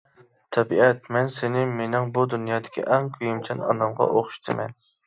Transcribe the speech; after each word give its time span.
تەبىئەت 0.55 1.09
مەن 1.17 1.29
سېنى 1.35 1.67
مېنىڭ 1.75 2.09
بۇ 2.17 2.27
دۇنيادىكى 2.35 2.89
ئەڭ 2.89 3.13
كۆيۈمچان 3.21 3.67
ئانامغا 3.71 4.11
ئوخشىتىمەن. 4.19 4.79